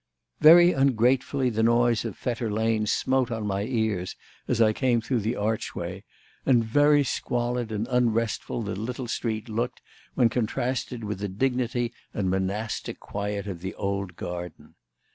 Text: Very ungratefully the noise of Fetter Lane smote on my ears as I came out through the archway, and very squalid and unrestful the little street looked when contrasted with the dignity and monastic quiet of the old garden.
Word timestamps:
Very 0.39 0.73
ungratefully 0.73 1.51
the 1.51 1.61
noise 1.61 2.05
of 2.05 2.17
Fetter 2.17 2.49
Lane 2.51 2.87
smote 2.87 3.29
on 3.29 3.45
my 3.45 3.61
ears 3.65 4.15
as 4.47 4.59
I 4.59 4.73
came 4.73 4.97
out 4.97 5.03
through 5.03 5.19
the 5.19 5.35
archway, 5.35 6.03
and 6.43 6.63
very 6.63 7.03
squalid 7.03 7.71
and 7.71 7.87
unrestful 7.87 8.63
the 8.63 8.75
little 8.75 9.07
street 9.07 9.47
looked 9.47 9.79
when 10.15 10.29
contrasted 10.29 11.03
with 11.03 11.19
the 11.19 11.27
dignity 11.29 11.93
and 12.15 12.31
monastic 12.31 12.99
quiet 12.99 13.45
of 13.45 13.61
the 13.61 13.75
old 13.75 14.15
garden. 14.15 14.73